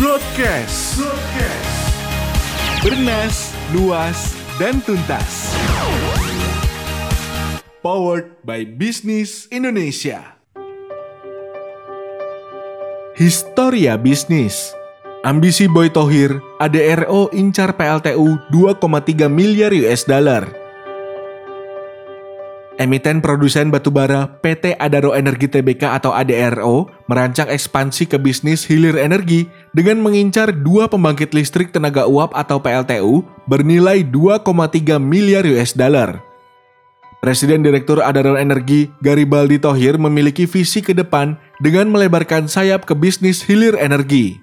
Broadcast. 0.00 0.96
Broadcast. 0.96 1.76
Bernas, 2.80 3.52
luas, 3.76 4.32
dan 4.56 4.80
tuntas. 4.80 5.52
Powered 7.84 8.32
by 8.40 8.64
Business 8.64 9.44
Indonesia. 9.52 10.40
Historia 13.12 14.00
Bisnis 14.00 14.72
Ambisi 15.20 15.68
Boy 15.68 15.92
Tohir, 15.92 16.40
ADRO 16.56 17.28
incar 17.36 17.76
PLTU 17.76 18.40
2,3 18.48 19.28
miliar 19.28 19.76
US 19.84 20.08
dollar. 20.08 20.59
Emiten 22.80 23.20
produsen 23.20 23.68
batubara 23.68 24.40
PT 24.40 24.72
Adaro 24.80 25.12
Energi 25.12 25.52
Tbk 25.52 26.00
atau 26.00 26.16
ADRO 26.16 26.88
merancang 27.12 27.52
ekspansi 27.52 28.08
ke 28.08 28.16
bisnis 28.16 28.64
hilir 28.64 28.96
energi 28.96 29.44
dengan 29.76 30.00
mengincar 30.00 30.48
dua 30.48 30.88
pembangkit 30.88 31.36
listrik 31.36 31.76
tenaga 31.76 32.08
uap 32.08 32.32
atau 32.32 32.56
PLTU 32.56 33.20
bernilai 33.52 34.00
2,3 34.08 34.96
miliar 34.96 35.44
US 35.52 35.76
dollar. 35.76 36.24
Presiden 37.20 37.60
Direktur 37.60 38.00
Adaro 38.00 38.40
Energi 38.40 38.88
Garibaldi 39.04 39.60
Tohir 39.60 40.00
memiliki 40.00 40.48
visi 40.48 40.80
ke 40.80 40.96
depan 40.96 41.36
dengan 41.60 41.92
melebarkan 41.92 42.48
sayap 42.48 42.88
ke 42.88 42.96
bisnis 42.96 43.44
hilir 43.44 43.76
energi. 43.76 44.40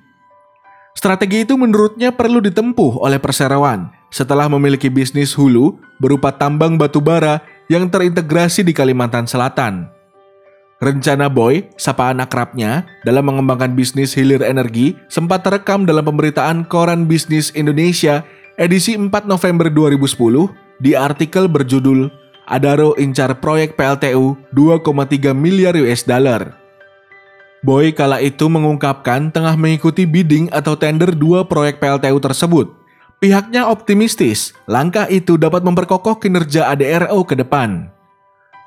Strategi 0.93 1.41
itu 1.41 1.57
menurutnya 1.57 2.13
perlu 2.13 2.37
ditempuh 2.37 3.01
oleh 3.01 3.17
perseroan 3.17 3.89
setelah 4.13 4.45
memiliki 4.45 4.93
bisnis 4.93 5.33
hulu 5.33 5.81
berupa 5.97 6.29
tambang 6.29 6.77
batu 6.77 7.01
bara 7.01 7.41
yang 7.67 7.91
terintegrasi 7.91 8.63
di 8.63 8.71
Kalimantan 8.71 9.27
Selatan. 9.27 9.91
Rencana 10.77 11.25
Boy, 11.25 11.65
sapaan 11.73 12.21
akrabnya, 12.21 12.85
dalam 13.01 13.25
mengembangkan 13.25 13.73
bisnis 13.73 14.13
hilir 14.13 14.45
energi 14.45 14.93
sempat 15.09 15.41
terekam 15.41 15.89
dalam 15.89 16.05
pemberitaan 16.05 16.69
Koran 16.69 17.09
Bisnis 17.09 17.49
Indonesia 17.57 18.21
edisi 18.61 18.93
4 18.93 19.09
November 19.25 19.73
2010 19.73 20.53
di 20.77 20.93
artikel 20.93 21.49
berjudul 21.49 22.13
Adaro 22.47 22.95
incar 22.95 23.35
proyek 23.43 23.75
PLTU 23.75 24.39
2,3 24.55 25.35
miliar 25.35 25.75
US 25.75 26.07
dollar. 26.07 26.55
Boy 27.65 27.91
kala 27.91 28.23
itu 28.23 28.47
mengungkapkan 28.47 29.33
tengah 29.33 29.57
mengikuti 29.59 30.07
bidding 30.07 30.47
atau 30.55 30.79
tender 30.79 31.11
dua 31.11 31.43
proyek 31.43 31.83
PLTU 31.83 32.21
tersebut. 32.21 32.71
Pihaknya 33.17 33.65
optimistis 33.65 34.53
langkah 34.69 35.09
itu 35.09 35.41
dapat 35.41 35.65
memperkokoh 35.65 36.21
kinerja 36.21 36.69
ADRO 36.69 37.25
ke 37.25 37.33
depan. 37.33 37.89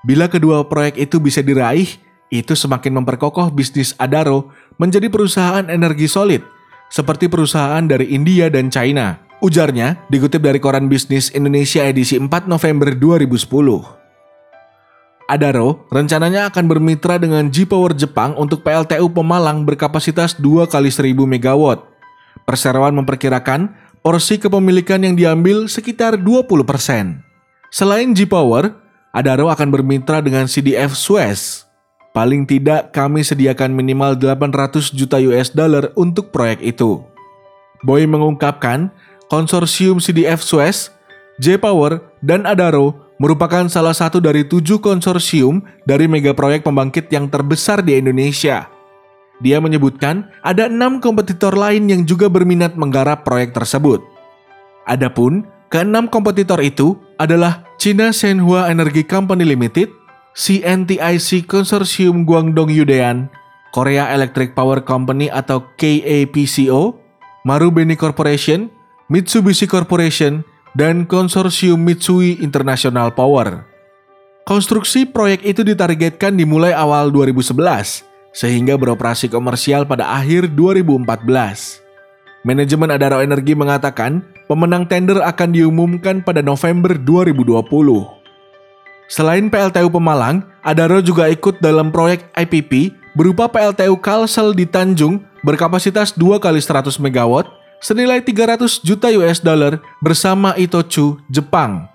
Bila 0.03 0.27
kedua 0.27 0.67
proyek 0.67 0.99
itu 0.99 1.23
bisa 1.23 1.39
diraih, 1.39 1.87
itu 2.35 2.59
semakin 2.59 2.99
memperkokoh 2.99 3.47
bisnis 3.55 3.95
Adaro 3.95 4.51
menjadi 4.75 5.07
perusahaan 5.07 5.63
energi 5.71 6.11
solid, 6.11 6.43
seperti 6.91 7.31
perusahaan 7.31 7.87
dari 7.87 8.11
India 8.11 8.51
dan 8.51 8.75
China. 8.75 9.23
Ujarnya 9.39 10.03
dikutip 10.11 10.43
dari 10.43 10.59
koran 10.59 10.91
bisnis 10.91 11.31
Indonesia 11.31 11.87
edisi 11.87 12.19
4 12.19 12.51
November 12.51 12.91
2010. 12.91 13.47
Adaro 15.31 15.87
rencananya 15.95 16.51
akan 16.51 16.65
bermitra 16.67 17.23
dengan 17.23 17.47
G-Power 17.47 17.95
Jepang 17.95 18.35
untuk 18.35 18.67
PLTU 18.67 19.15
Pemalang 19.15 19.63
berkapasitas 19.63 20.35
2 20.43 20.67
kali 20.67 20.91
1000 20.91 21.23
MW. 21.39 21.87
Perseroan 22.51 22.99
memperkirakan 22.99 23.90
porsi 24.01 24.41
kepemilikan 24.41 25.05
yang 25.05 25.15
diambil 25.17 25.69
sekitar 25.69 26.17
20%. 26.17 27.21
Selain 27.71 28.09
G-Power, 28.11 28.73
Adaro 29.13 29.53
akan 29.53 29.69
bermitra 29.69 30.25
dengan 30.25 30.49
CDF 30.49 30.97
Suez. 30.97 31.69
Paling 32.11 32.43
tidak 32.43 32.91
kami 32.91 33.23
sediakan 33.23 33.71
minimal 33.71 34.19
800 34.19 34.91
juta 34.91 35.23
US 35.31 35.55
dollar 35.55 35.95
untuk 35.95 36.35
proyek 36.35 36.59
itu. 36.59 36.99
Boy 37.87 38.03
mengungkapkan, 38.11 38.91
konsorsium 39.31 40.03
CDF 40.03 40.43
Suez, 40.43 40.91
J-Power, 41.39 42.03
dan 42.19 42.51
Adaro 42.51 42.99
merupakan 43.23 43.69
salah 43.71 43.95
satu 43.95 44.19
dari 44.19 44.43
tujuh 44.43 44.83
konsorsium 44.83 45.63
dari 45.87 46.11
mega 46.11 46.35
proyek 46.35 46.67
pembangkit 46.67 47.13
yang 47.15 47.31
terbesar 47.31 47.85
di 47.85 48.01
Indonesia. 48.01 48.80
Dia 49.41 49.57
menyebutkan 49.59 50.29
ada 50.45 50.69
enam 50.69 51.01
kompetitor 51.01 51.57
lain 51.57 51.89
yang 51.89 52.05
juga 52.05 52.29
berminat 52.29 52.77
menggarap 52.77 53.25
proyek 53.25 53.57
tersebut. 53.57 54.05
Adapun 54.85 55.49
keenam 55.73 56.09
kompetitor 56.13 56.61
itu 56.61 56.97
adalah 57.17 57.65
China 57.81 58.13
Shenhua 58.13 58.69
Energy 58.69 59.01
Company 59.01 59.49
Limited, 59.49 59.89
CNTIC 60.37 61.49
Konsorsium 61.49 62.29
Guangdong 62.29 62.69
Yudean, 62.69 63.33
Korea 63.73 64.13
Electric 64.13 64.53
Power 64.53 64.85
Company 64.85 65.33
atau 65.33 65.65
KAPCO, 65.81 67.01
Marubeni 67.49 67.97
Corporation, 67.97 68.69
Mitsubishi 69.09 69.65
Corporation, 69.65 70.45
dan 70.77 71.09
konsorsium 71.09 71.81
Mitsui 71.83 72.39
International 72.45 73.11
Power. 73.11 73.67
Konstruksi 74.47 75.07
proyek 75.07 75.47
itu 75.47 75.63
ditargetkan 75.63 76.35
dimulai 76.35 76.75
awal 76.75 77.15
2011, 77.15 78.10
sehingga 78.31 78.79
beroperasi 78.79 79.27
komersial 79.27 79.85
pada 79.85 80.09
akhir 80.15 80.55
2014. 80.55 81.83
Manajemen 82.41 82.89
Adaro 82.89 83.21
Energi 83.21 83.53
mengatakan 83.53 84.25
pemenang 84.49 84.89
tender 84.89 85.21
akan 85.21 85.53
diumumkan 85.53 86.25
pada 86.25 86.41
November 86.41 86.97
2020. 86.97 87.61
Selain 89.11 89.51
PLTU 89.51 89.91
Pemalang, 89.91 90.47
Adaro 90.63 91.03
juga 91.03 91.27
ikut 91.27 91.59
dalam 91.59 91.91
proyek 91.91 92.31
IPP 92.39 92.95
berupa 93.19 93.51
PLTU 93.51 93.99
Kalsel 93.99 94.55
di 94.55 94.65
Tanjung 94.65 95.19
berkapasitas 95.43 96.15
2 96.15 96.39
kali 96.39 96.63
100 96.63 96.95
MW 96.97 97.43
senilai 97.83 98.23
300 98.23 98.87
juta 98.87 99.11
US 99.19 99.43
dollar 99.43 99.83
bersama 99.99 100.55
Itochu, 100.55 101.19
Jepang. 101.27 101.90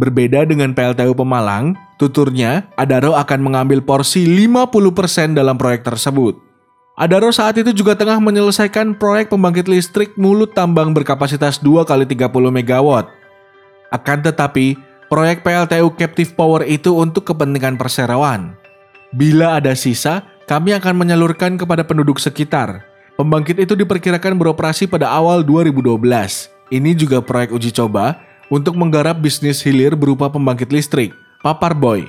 Berbeda 0.00 0.48
dengan 0.48 0.72
PLTU 0.72 1.12
Pemalang, 1.12 1.76
tuturnya 2.00 2.64
Adaro 2.80 3.12
akan 3.12 3.36
mengambil 3.44 3.84
porsi 3.84 4.24
50% 4.24 5.36
dalam 5.36 5.60
proyek 5.60 5.84
tersebut. 5.84 6.40
Adaro 6.96 7.28
saat 7.28 7.60
itu 7.60 7.68
juga 7.76 7.92
tengah 7.92 8.16
menyelesaikan 8.16 8.96
proyek 8.96 9.28
pembangkit 9.28 9.68
listrik 9.68 10.16
mulut 10.16 10.56
tambang 10.56 10.96
berkapasitas 10.96 11.60
2 11.60 11.84
kali 11.84 12.08
30 12.08 12.32
MW. 12.32 12.88
Akan 13.92 14.24
tetapi, 14.24 14.80
proyek 15.12 15.44
PLTU 15.44 15.92
Captive 15.92 16.32
Power 16.32 16.64
itu 16.64 16.96
untuk 16.96 17.28
kepentingan 17.28 17.76
perseroan. 17.76 18.56
Bila 19.12 19.60
ada 19.60 19.76
sisa, 19.76 20.24
kami 20.48 20.72
akan 20.80 20.96
menyalurkan 20.96 21.60
kepada 21.60 21.84
penduduk 21.84 22.16
sekitar. 22.16 22.88
Pembangkit 23.20 23.60
itu 23.60 23.76
diperkirakan 23.76 24.32
beroperasi 24.40 24.88
pada 24.88 25.12
awal 25.12 25.44
2012. 25.44 26.00
Ini 26.72 26.96
juga 26.96 27.20
proyek 27.20 27.52
uji 27.52 27.68
coba 27.76 28.29
untuk 28.50 28.74
menggarap 28.76 29.22
bisnis 29.22 29.62
hilir 29.62 29.94
berupa 29.94 30.26
pembangkit 30.28 30.74
listrik, 30.74 31.14
papar 31.40 31.72
Boy. 31.72 32.04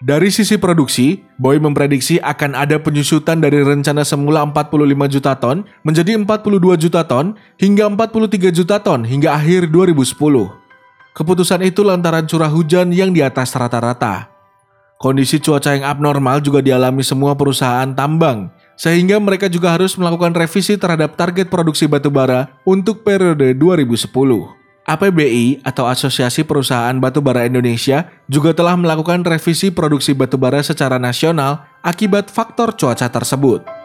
Dari 0.00 0.32
sisi 0.32 0.56
produksi, 0.56 1.22
Boy 1.36 1.60
memprediksi 1.60 2.16
akan 2.20 2.56
ada 2.56 2.80
penyusutan 2.80 3.38
dari 3.38 3.60
rencana 3.60 4.00
semula 4.00 4.42
45 4.48 5.12
juta 5.12 5.32
ton 5.36 5.62
menjadi 5.84 6.16
42 6.16 6.76
juta 6.80 7.04
ton 7.04 7.36
hingga 7.60 7.84
43 7.84 8.48
juta 8.48 8.80
ton 8.80 9.04
hingga 9.04 9.36
akhir 9.36 9.68
2010. 9.68 10.16
Keputusan 11.12 11.60
itu 11.68 11.84
lantaran 11.84 12.24
curah 12.24 12.48
hujan 12.48 12.96
yang 12.96 13.12
di 13.12 13.20
atas 13.20 13.52
rata-rata. 13.52 14.32
Kondisi 14.96 15.36
cuaca 15.40 15.76
yang 15.76 15.84
abnormal 15.84 16.40
juga 16.44 16.60
dialami 16.64 17.04
semua 17.04 17.36
perusahaan 17.36 17.88
tambang 17.92 18.52
sehingga 18.80 19.20
mereka 19.20 19.52
juga 19.52 19.76
harus 19.76 19.96
melakukan 20.00 20.32
revisi 20.32 20.80
terhadap 20.80 21.12
target 21.12 21.52
produksi 21.52 21.84
batubara 21.84 22.48
untuk 22.64 23.04
periode 23.04 23.52
2010. 23.52 24.59
APBI 24.84 25.64
atau 25.64 25.88
Asosiasi 25.88 26.44
Perusahaan 26.44 26.96
Batubara 27.00 27.48
Indonesia 27.48 28.12
juga 28.28 28.52
telah 28.52 28.76
melakukan 28.76 29.24
revisi 29.24 29.72
produksi 29.72 30.12
batubara 30.12 30.60
secara 30.60 31.00
nasional 31.00 31.64
akibat 31.80 32.28
faktor 32.28 32.76
cuaca 32.76 33.08
tersebut. 33.08 33.79